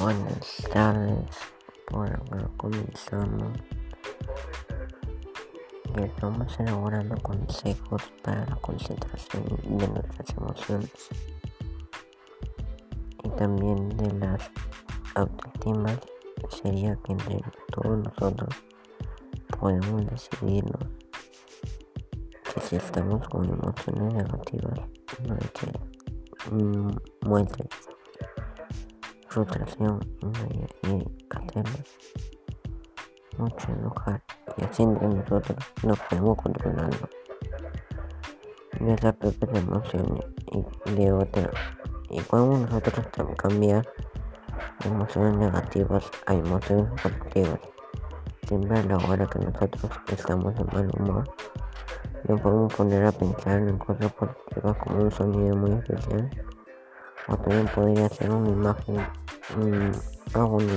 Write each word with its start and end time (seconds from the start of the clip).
Buenas 0.00 0.56
tardes, 0.72 1.28
por 1.86 2.08
acá 2.08 2.48
comenzamos. 2.56 3.52
Y 5.94 6.02
estamos 6.04 6.58
elaborando 6.58 7.16
consejos 7.16 8.02
para 8.22 8.46
la 8.46 8.56
concentración 8.56 9.44
de 9.62 9.88
nuestras 9.88 10.30
emociones 10.38 10.90
y 13.24 13.28
también 13.36 13.90
de 13.90 14.10
las 14.14 14.50
autoestimas. 15.16 15.98
Sería 16.48 16.96
que 17.04 17.12
entre 17.12 17.42
todos 17.70 17.98
nosotros 17.98 18.56
podemos 19.58 20.06
decidirnos 20.06 20.88
que 22.54 22.60
si 22.62 22.76
estamos 22.76 23.28
con 23.28 23.44
emociones 23.44 24.14
negativas 24.14 24.80
no 25.26 25.34
hay 25.34 25.48
que 25.52 26.54
mm, 26.54 26.88
frustración 29.30 30.00
y 30.82 31.04
hacernos 31.30 31.82
mucho 33.38 33.72
enojar 33.72 34.20
y 34.56 34.64
así 34.64 34.82
entre 34.82 35.08
nosotros 35.08 35.56
no 35.84 35.94
podemos 35.94 36.36
controlarlo 36.36 37.08
nuestras 38.80 39.14
propias 39.14 39.56
emociones 39.56 40.24
y 40.86 40.90
de 40.94 41.12
otra 41.12 41.50
y 42.10 42.20
cuando 42.22 42.58
nosotros 42.58 43.06
cambiar 43.36 43.88
emociones 44.84 45.36
negativas 45.36 46.10
a 46.26 46.34
emociones 46.34 46.90
positivas 47.00 47.60
siempre 48.48 48.80
a 48.80 48.82
la 48.82 48.96
hora 48.96 49.26
que 49.26 49.38
nosotros 49.38 49.92
estamos 50.08 50.56
de 50.56 50.64
mal 50.64 50.90
humor 50.98 51.24
no 52.26 52.36
podemos 52.36 52.74
poner 52.74 53.06
a 53.06 53.12
pensar 53.12 53.60
en 53.60 53.78
cosas 53.78 54.12
positivas 54.12 54.76
como 54.78 55.04
un 55.04 55.10
sonido 55.12 55.56
muy 55.56 55.70
especial 55.70 56.28
o 57.28 57.36
también 57.36 57.68
podría 57.68 58.08
ser 58.08 58.30
una 58.30 58.48
imagen 58.48 59.19
un 59.56 59.92
rang 60.34 60.66
de 60.66 60.76